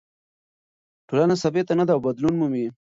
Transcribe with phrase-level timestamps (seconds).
[1.07, 2.65] ټولنه ثابته نه ده او بدلون مومي.